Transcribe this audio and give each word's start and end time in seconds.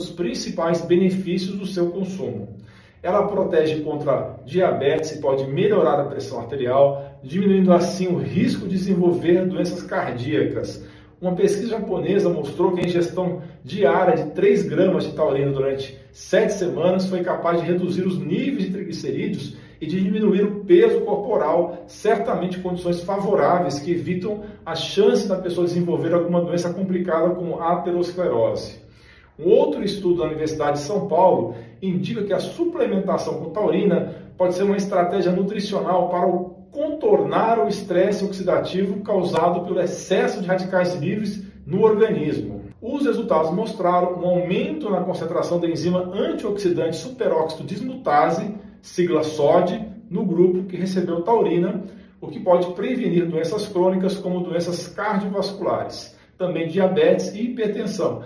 os 0.00 0.08
principais 0.08 0.80
benefícios 0.80 1.54
do 1.58 1.66
seu 1.66 1.90
consumo. 1.90 2.56
Ela 3.02 3.28
protege 3.28 3.80
contra 3.80 4.36
diabetes 4.46 5.12
e 5.12 5.20
pode 5.20 5.46
melhorar 5.46 6.00
a 6.00 6.06
pressão 6.06 6.40
arterial, 6.40 7.20
diminuindo 7.22 7.74
assim 7.74 8.06
o 8.06 8.16
risco 8.16 8.66
de 8.66 8.78
desenvolver 8.78 9.44
doenças 9.44 9.82
cardíacas. 9.82 10.82
Uma 11.20 11.34
pesquisa 11.34 11.72
japonesa 11.72 12.30
mostrou 12.30 12.72
que 12.72 12.80
a 12.80 12.86
ingestão 12.86 13.42
diária 13.62 14.24
de 14.24 14.30
3 14.30 14.62
gramas 14.62 15.04
de 15.04 15.12
taurina 15.12 15.52
durante 15.52 15.98
7 16.10 16.54
semanas 16.54 17.06
foi 17.10 17.20
capaz 17.20 17.60
de 17.60 17.66
reduzir 17.66 18.06
os 18.06 18.18
níveis 18.18 18.64
de 18.64 18.72
triglicerídeos 18.72 19.58
e 19.78 19.86
de 19.86 20.00
diminuir 20.00 20.44
o 20.44 20.64
peso 20.64 21.02
corporal, 21.02 21.84
certamente 21.86 22.60
condições 22.60 23.02
favoráveis 23.02 23.78
que 23.78 23.90
evitam 23.90 24.42
a 24.64 24.74
chance 24.74 25.28
da 25.28 25.36
pessoa 25.36 25.66
desenvolver 25.66 26.14
alguma 26.14 26.40
doença 26.40 26.72
complicada 26.72 27.34
como 27.34 27.60
aterosclerose. 27.60 28.80
Um 29.38 29.48
outro 29.48 29.82
estudo 29.82 30.18
da 30.18 30.24
Universidade 30.24 30.78
de 30.78 30.84
São 30.84 31.08
Paulo 31.08 31.54
indica 31.80 32.22
que 32.22 32.32
a 32.32 32.40
suplementação 32.40 33.40
com 33.40 33.50
taurina 33.50 34.14
pode 34.36 34.54
ser 34.54 34.64
uma 34.64 34.76
estratégia 34.76 35.32
nutricional 35.32 36.08
para 36.08 36.26
contornar 36.70 37.58
o 37.58 37.68
estresse 37.68 38.24
oxidativo 38.24 39.00
causado 39.02 39.62
pelo 39.62 39.80
excesso 39.80 40.40
de 40.40 40.46
radicais 40.46 40.94
livres 40.94 41.44
no 41.66 41.82
organismo. 41.82 42.62
Os 42.80 43.06
resultados 43.06 43.52
mostraram 43.52 44.20
um 44.20 44.26
aumento 44.26 44.90
na 44.90 45.02
concentração 45.02 45.60
da 45.60 45.68
enzima 45.68 46.10
antioxidante 46.12 46.96
superóxido 46.96 47.62
dismutase, 47.62 48.54
sigla 48.80 49.22
SOD, 49.22 49.80
no 50.10 50.24
grupo 50.24 50.64
que 50.64 50.76
recebeu 50.76 51.22
taurina, 51.22 51.84
o 52.20 52.28
que 52.28 52.40
pode 52.40 52.72
prevenir 52.72 53.26
doenças 53.26 53.66
crônicas 53.68 54.16
como 54.16 54.40
doenças 54.40 54.88
cardiovasculares, 54.88 56.16
também 56.36 56.68
diabetes 56.68 57.34
e 57.34 57.42
hipertensão. 57.42 58.22